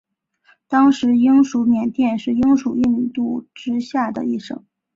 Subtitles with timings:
[0.67, 4.65] 当时英属缅甸是英属印度之下的一省。